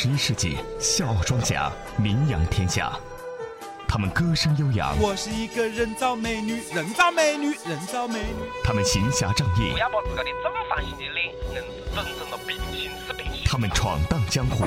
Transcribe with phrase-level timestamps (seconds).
[0.00, 2.92] 十一世纪笑傲庄稼名扬天下，
[3.88, 8.48] 他们歌声悠扬，我是一个人造美女，人造美女，人造美女。
[8.62, 13.42] 他们行侠仗义不，要把自个的正方形的脸硬是整成了平行四边形。
[13.44, 14.66] 他们闯荡江湖，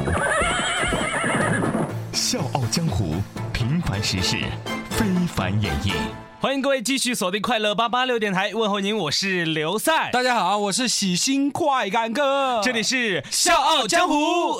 [2.12, 3.16] 笑傲江湖，
[3.54, 4.36] 平凡实事，
[4.90, 5.94] 非凡演绎。
[6.42, 14.60] 欢迎各位继续锁定快乐八八六电台，问候您，我是刘赛，大家好，我是喜新快感哥，这里是笑傲江湖。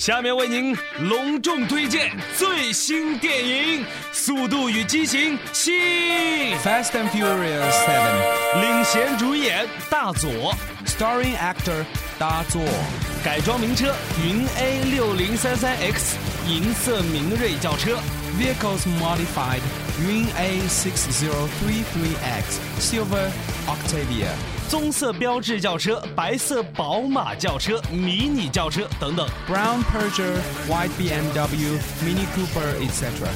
[0.00, 0.74] 下面为您
[1.10, 5.72] 隆重推荐最新电影《速度与激情七》
[6.60, 10.54] ，Fast and Furious Seven 领衔主演大佐
[10.86, 11.84] ，starring actor
[12.18, 12.62] 大佐。
[13.22, 16.16] 改装名车云 A 六零三三 X
[16.48, 17.98] 银色明锐轿车。
[18.38, 19.60] Vehicles modified
[20.00, 23.30] Yun A6033X Silver
[23.66, 33.27] Octavia 棕色标致轿车、白色宝马轿车、迷你轿车等等， Brown Peugeot White BMW Mini Cooper etc.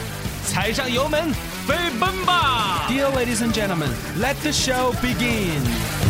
[0.45, 1.31] 踩上油门，
[1.67, 2.88] 飞奔吧！
[2.89, 6.02] Dear ladies and gentlemen, let the show begin.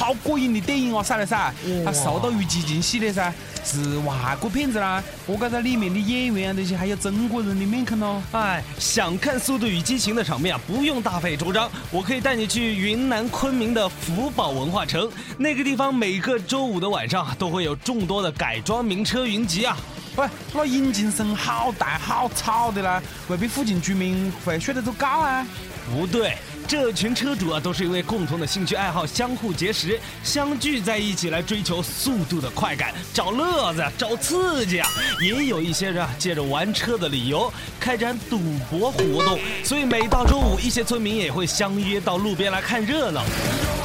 [0.00, 1.52] 好过瘾的电影哦，啥嘞噻！
[1.84, 3.30] 它《速度与激情》系列噻，
[3.62, 5.04] 是外国片子啦。
[5.26, 8.22] 我感觉得里面的演员啊这些还有中国人的面孔哦。
[8.32, 15.06] 哎，想看《速度与激情》的场面啊，不用大费周章，我可以带你去云南昆明的福宝文化城。
[15.36, 19.76] 那个地方每个周五的晚上啊，都会有众多的改装名车云集啊。
[20.16, 25.46] 喂，那引擎声好大好吵的啦，未必附近居民会睡得着觉啊？
[25.92, 26.36] 不对，
[26.70, 34.88] 这群车主啊，都是因为共同的兴趣爱好相互结识，相聚在一起来追求速度的快感，找乐子，找刺激啊！
[35.20, 38.38] 也有一些人啊，借着玩车的理由开展赌
[38.70, 43.24] 博活动，所以每到周五，一些村民也会相约到路边来看热闹。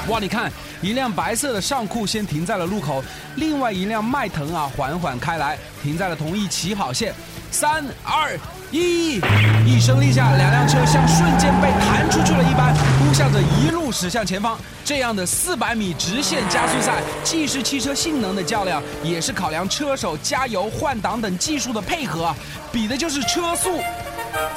[0.08, 3.04] 哇，你看，一辆白色的上酷先停在了路口，
[3.38, 7.16] 另外一辆迈腾啊缓缓开来，停在了同一起跑线。
[7.56, 8.38] 三二
[8.70, 9.22] 一，
[9.66, 14.60] 一声令下，两辆车像瞬间被弹出去了一般，呼啸着一路驶向前方。
[14.84, 22.36] 这样的四百米直线加速赛，既是汽车性能的较量，也是考量车手加油、换挡等技术的配合，
[22.74, 23.80] 比的就是车速。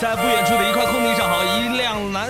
[0.00, 0.84] 在不远处的一块，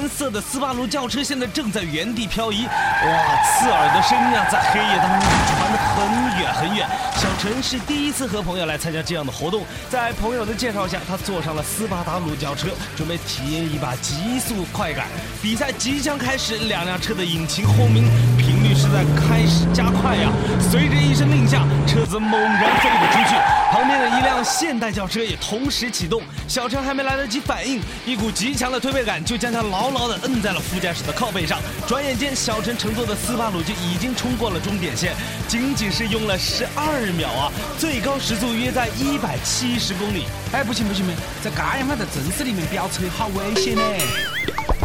[0.09, 2.65] 色的斯巴鲁轿车现在正在原地漂移。
[2.67, 6.89] 哇，刺耳的声音啊，在黑夜当中传得很远很远。
[7.17, 15.07] 小陈是第一次和朋友来参加这样的活动，在朋友的介绍下，他坐上了斯巴达鲁轿车，准备体验一把极速快感。
[15.43, 20.31] 比赛即将开始，两辆车的引擎轰鸣频率是在开始加快呀。
[20.61, 23.35] 随着一声令下，车子猛然飞了出去，
[23.79, 26.21] 旁边的一辆现代轿车也同时启动。
[26.49, 31.61] 小陈还没来得及反应，一股极强的推背感就将他牢牢地摁在了副驾驶的靠背上。
[31.87, 35.15] 转眼间，小陈乘坐的斯巴鲁就已经冲过了终点线，
[35.47, 37.53] 仅仅是用了十二秒啊！
[37.79, 40.25] 最高时速约在一百七十公里。
[40.53, 43.83] 哎，不行不行不行，在这样的城市里面飙车好危险呢。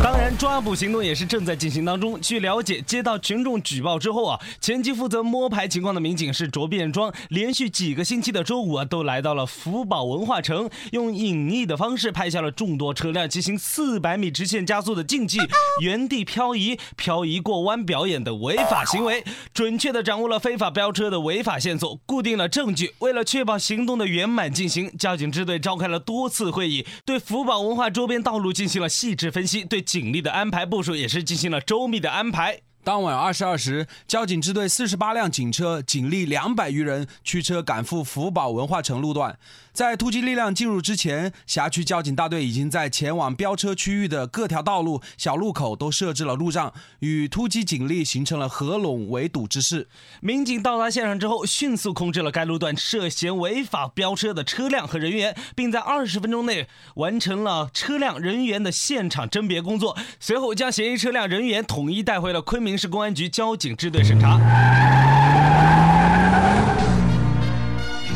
[0.03, 2.20] 当然，抓捕行动也是正在进行当中。
[2.20, 15.40] 据了解，接到群众举报之后啊，前期负责摸排情况的民警是着便装，连续几个星期的周五啊，都来到了福宝文化城，用隐匿的方式拍下了众多车辆进行四百米直线加速的竞技、
[15.82, 22.94] 原地漂移、漂移过弯表演的违法行为，准确的掌握了非法飙车的违法线索，固定了证据。
[23.00, 32.62] 为了确保行动的圆满进行，交警支队召开了多次会议，对福宝文化周边道路进行了细致分析，对警力的安排部署也是进行了周密的安排。
[32.84, 39.38] 当晚二十二时，交警支队四十八辆警车，警力两百余人驱车赶赴福宝文化城路段。
[39.72, 49.88] 在突击力量进入之前，辖区交警大队已经在前往飙车区域的各条道路、小路口都设置了路障，与突击警力形成了合拢围堵之势。
[50.20, 59.97] 民警到达现场之后，迅速控制了该路段涉嫌违法飙车的车辆和人员，并在二十分钟内完成了车辆人员的现场甄别工作。
[60.20, 64.37] 随后将嫌疑车辆人员统一带回了昆明市公安局交警支队审查。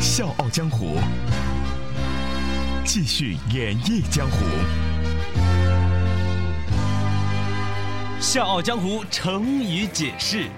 [0.00, 0.96] 笑傲江湖》，
[2.84, 4.44] 继续演绎江湖。
[8.20, 10.48] 《笑傲江湖》成语解释。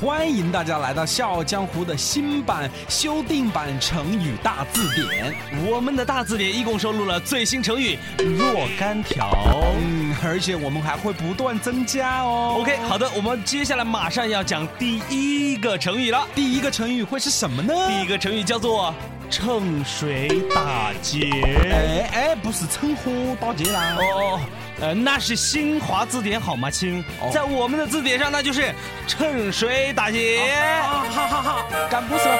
[0.00, 5.34] 欢迎大家来到《笑傲江湖》的新版修订版成语大字典。
[5.66, 9.30] 我们的大字典一共收录了最新成语若干条。
[9.78, 12.56] 嗯，而且我们还会不断增加哦。
[12.60, 16.26] OK，好的，我们接下来马上要讲第一个成语了。
[16.34, 17.74] 第一个成语会是什么呢？
[17.86, 18.94] 第一个成语叫做
[19.28, 21.28] 趁水打劫。
[21.70, 23.98] 哎哎，不是趁火打劫啦。
[23.98, 24.40] 哦，
[24.80, 27.04] 呃，那是新华字典好吗，亲？
[27.20, 28.74] 哦在我们的字典上，那就是
[29.06, 30.40] 趁水打劫。
[30.80, 32.34] 啊，好好好，干不死了。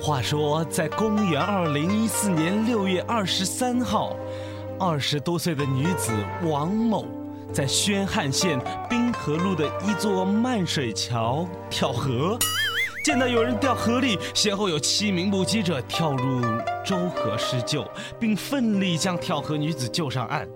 [0.00, 4.16] 话说，在公元二零一四年六月二十三号，
[4.78, 6.12] 二十多岁的女子
[6.44, 7.04] 王某
[7.52, 8.58] 在宣汉县
[8.88, 12.38] 滨河路的一座漫水桥跳河，
[13.02, 16.42] 见到有人掉河里，先后有七名目击者跳入
[16.84, 17.82] 周河施救，
[18.18, 20.46] 并奋力将跳河女子救上岸。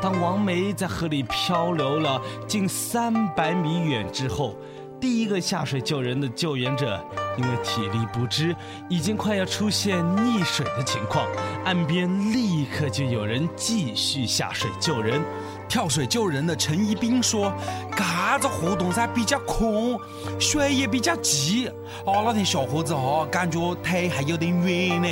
[0.00, 4.56] 当王梅在河里漂流了近三百米远之后，
[4.98, 6.98] 第一个下水救人的救援者
[7.36, 8.56] 因为体力不支，
[8.88, 11.26] 已经快要出现溺水的情况，
[11.66, 15.22] 岸边立刻就有人继续下水救人。
[15.70, 17.52] 跳水救人的陈一冰说
[17.96, 19.96] ：“嘎子活动噻比较空，
[20.40, 21.70] 水也比较急。
[22.04, 25.08] 哦，那天小伙子哦，感觉腿还有点软呢。”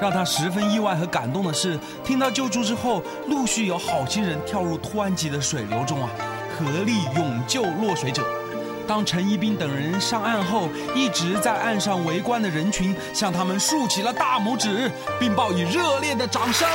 [0.00, 6.08] 让他十分意外和感动的是，听到救助之后，陆续有好心人跳入湍急的水流中啊，
[6.58, 8.24] 合力勇救落水者。
[8.88, 14.90] 当陈一冰等人上岸后，一直在岸上围观的人群向他们竖起了大拇指，
[15.20, 16.66] 并报以热烈的掌声。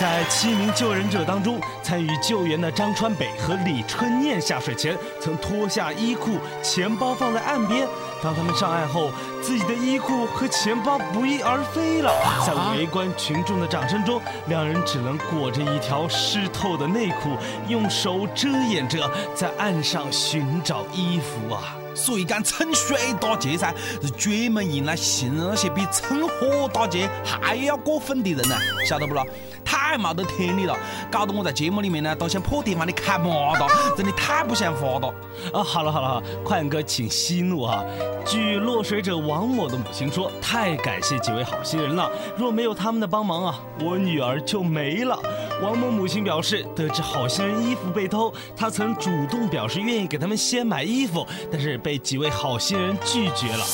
[0.00, 7.86] 在七名救人者当中，参与救援的张川北和李春念下水前曾脱下衣裤、钱包放在岸边。
[8.20, 9.10] 当他们上岸后，
[9.40, 12.12] 自己的衣裤和钱包不翼而飞了。
[12.44, 17.36] 在围观群众的掌声中，两人只能裹着一条湿透的内裤，
[17.68, 21.76] 用手遮掩着，在岸上寻找衣服啊。
[21.94, 29.26] 所以讲趁水打劫噻，是专门用来形容那些比趁火打劫还要过分的人呢、晓得不咯？
[29.64, 30.76] 太没得天理了，
[31.10, 33.66] 搞得我在节目里面呢都想破天荒的砍麻了，
[33.96, 35.08] 真的太不像话了。
[35.52, 37.84] 啊，好了好了，好了快点哥，请息怒啊！
[38.26, 45.16] 据落水者王某的母亲说，太感谢几位好心人了，若没有他们的帮忙啊，我女儿就没了。
[45.62, 53.64] 王某母亲表示，得知好心人衣服被偷，她曾主动表示愿意给他们先买衣服，但是被几位好心人拒绝了。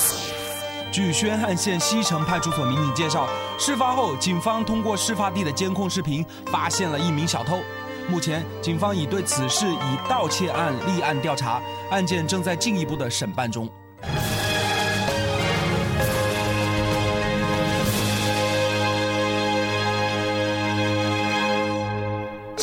[0.92, 3.26] 据宣汉县西城派出所民警介绍，
[3.58, 7.58] 事发后，警方通过事发地的监控视频，发现了一名小偷。
[8.06, 13.66] 目前，警方已对此事以盗窃案立案调查，案件正在进一步的审办中。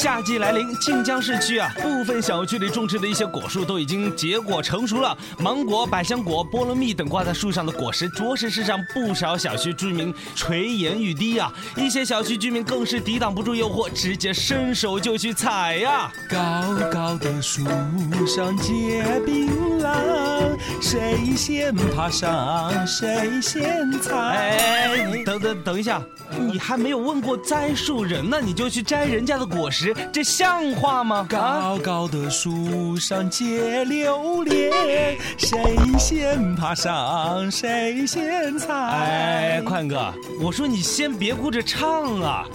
[0.05, 5.17] 夏季来临，晋江市区啊，部分小区里种植的一些果树都已经结果成熟了。
[5.39, 11.51] 芒果、百香果、菠萝蜜等挂在树上的果实，着实是让不少小区居民垂涎欲滴啊！
[11.75, 16.37] 一些小区居民更是抵挡不住诱惑，直接伸手就去采呀、高
[16.91, 17.63] 高的树
[18.27, 24.15] 上结槟榔，谁先爬上谁先采。
[24.15, 25.99] 哎，等等等一下，
[26.39, 31.17] 你还没有问过栽树人呢，你就去摘人家的果实，这像话吗？
[31.17, 31.25] 啊！
[31.29, 35.59] 高高的树上结榴莲，谁
[35.99, 38.73] 先爬上谁先采。
[38.73, 42.45] 哎，宽哥，我说你先别顾着唱啊。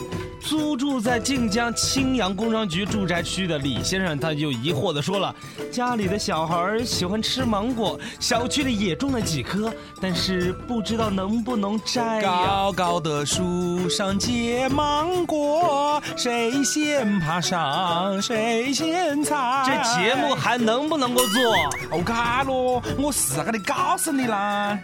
[0.41, 5.35] 租住在晋江青阳工商局住宅区的李先生，他就疑惑地说了：
[5.71, 12.31] 家里的小孩儿喜欢吃芒果，小区里也种了几棵，但是不知道能不能摘呀。
[12.47, 19.63] 高高的树上结芒果，谁先爬上谁先采。
[19.67, 21.55] 这节目还能不能够做？
[21.91, 24.79] 我看咯，我是跟你告诉你啦。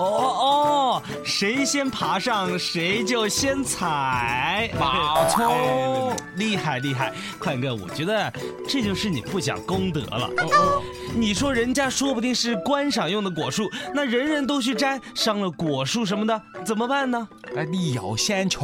[0.00, 4.80] 哦哦，谁先爬上谁就先踩，没
[5.28, 8.32] 错哎厉害厉害，宽哥，我觉得
[8.66, 10.30] 这就是你不讲功德了。
[10.38, 17.28] 哦你说人家说不定是观赏用的果树，那人人都去摘，伤了果树什么的，怎么办呢？
[17.56, 18.58] 哎，你又想吃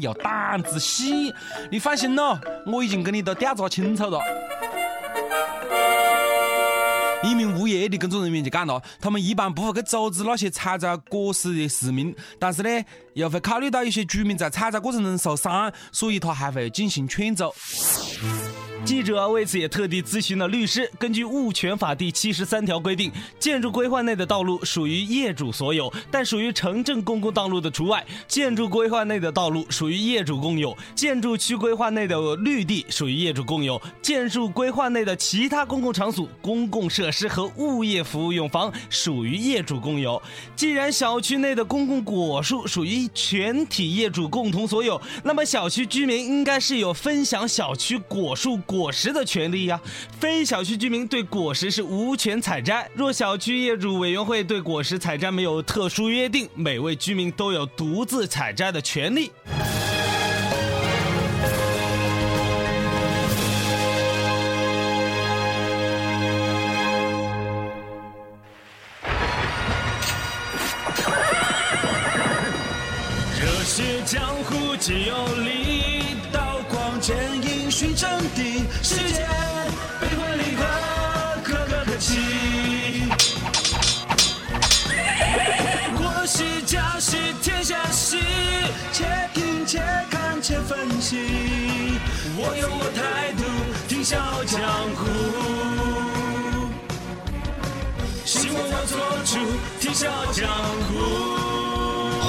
[0.00, 1.32] 又胆子细，
[1.70, 4.18] 你放心咯，我已经跟你都调查清楚了。
[7.22, 17.52] 一名物业的工作人员就讲了，他们一般不会去阻止那些采摘果实的市民，但是呢，又会考虑到一些居民在采摘过程中受伤，所以他还会进行劝阻。
[18.84, 20.90] 记者为此也特地咨询了律师。
[20.98, 28.04] 根据物权法第七十三条规定，建筑规划内的道路属于业主所有，但属于城镇公共道路的除外。
[28.26, 40.20] 建筑规划内的道路属于业主共有，建筑区规划内的绿地属于业主共有，建筑规划内的其他公共场所、公共设施和物业服务用房属于业主共有。
[40.56, 49.80] 既然小区内的公共果树属于全体业主共同所有，那么小区居民应该是有分享小区果树果实的权利呀。
[50.20, 52.88] 非小区居民对果实是无权采摘。
[52.94, 59.32] 若小区业主委员会对果实采摘没有特殊约定，每位居民都有独自采摘的权利。
[73.40, 75.79] 热血江湖皆有力，刀光剑影
[78.82, 79.26] 世界
[80.00, 80.64] 悲欢离合，
[81.44, 82.08] 可歌可泣。
[85.96, 88.16] 国事家事天下事，
[88.92, 89.04] 且
[89.34, 91.98] 听且看且分析。
[92.36, 93.42] 我有我态度，
[93.88, 94.58] 听笑江
[94.96, 95.00] 湖。
[98.24, 99.36] 希望我做主，
[99.80, 100.48] 听笑江
[100.86, 100.90] 湖。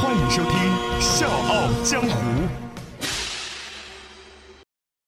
[0.02, 0.54] 欢迎收听
[1.02, 2.10] 《笑傲江湖》。